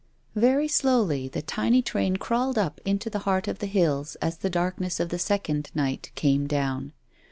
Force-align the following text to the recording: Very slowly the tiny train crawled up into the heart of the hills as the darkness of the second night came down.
Very 0.35 0.67
slowly 0.67 1.27
the 1.27 1.43
tiny 1.43 1.83
train 1.83 2.17
crawled 2.17 2.57
up 2.57 2.81
into 2.83 3.07
the 3.07 3.19
heart 3.19 3.47
of 3.47 3.59
the 3.59 3.67
hills 3.67 4.15
as 4.15 4.37
the 4.39 4.49
darkness 4.49 4.99
of 4.99 5.09
the 5.09 5.19
second 5.19 5.69
night 5.75 6.11
came 6.15 6.47
down. 6.47 6.93